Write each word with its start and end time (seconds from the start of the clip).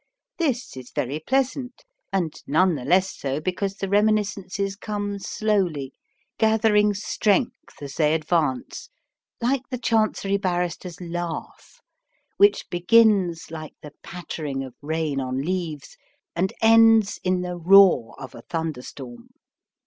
This 0.39 0.75
is 0.75 0.89
very 0.89 1.19
pleasant, 1.19 1.83
and 2.11 2.33
none 2.47 2.73
the 2.73 2.83
less 2.83 3.15
so 3.15 3.39
because 3.39 3.75
the 3.75 3.87
reminiscences 3.87 4.75
come 4.75 5.19
slowly, 5.19 5.93
gathering 6.39 6.95
strength 6.95 7.79
as 7.83 7.93
they 7.93 8.15
advance, 8.15 8.89
like 9.41 9.61
the 9.69 9.77
Chancery 9.77 10.37
Barrister's 10.37 10.99
laugh, 10.99 11.81
which 12.37 12.67
begins 12.71 13.51
like 13.51 13.75
the 13.83 13.93
pattering 14.01 14.63
of 14.63 14.73
rain 14.81 15.19
on 15.21 15.37
leaves, 15.39 15.97
and 16.35 16.51
ends 16.63 17.19
in 17.23 17.41
the 17.41 17.55
roar 17.55 18.15
of 18.19 18.33
a 18.33 18.41
thunderstorm. 18.41 19.29